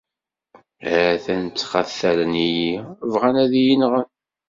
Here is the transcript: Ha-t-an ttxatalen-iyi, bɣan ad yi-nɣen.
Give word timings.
Ha-t-an 0.89 1.43
ttxatalen-iyi, 1.47 2.73
bɣan 3.11 3.35
ad 3.43 3.51
yi-nɣen. 3.63 4.09